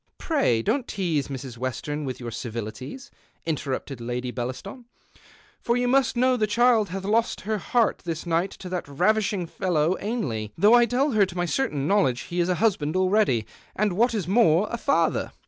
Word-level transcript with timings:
"Pray, 0.17 0.63
don't 0.63 0.87
tease 0.87 1.29
Miss 1.29 1.59
Western 1.59 2.05
with 2.05 2.19
your 2.19 2.29
ei\ilities,'* 2.31 3.11
interrupted 3.45 4.01
Lady 4.01 4.31
Bellaston," 4.31 4.85
for 5.61 5.77
you 5.77 5.87
must 5.87 6.17
know 6.17 6.35
the 6.35 6.47
child 6.47 6.89
hath 6.89 7.03
lost 7.03 7.41
her 7.41 7.59
heart 7.59 8.01
this 8.03 8.25
night 8.25 8.49
to 8.49 8.69
that 8.69 8.85
raxishing 8.87 9.45
fellow 9.47 9.95
Ainlev, 9.97 10.53
though 10.57 10.73
I 10.73 10.87
tell 10.87 11.11
her 11.11 11.27
to 11.27 11.37
my 11.37 11.45
certain 11.45 11.87
knowledge 11.87 12.21
he 12.21 12.39
is 12.39 12.49
a 12.49 12.55
husljand 12.55 12.95
already, 12.95 13.45
and, 13.75 13.93
what 13.93 14.15
is 14.15 14.27
more, 14.27 14.67
a 14.71 14.77
father. 14.79 15.33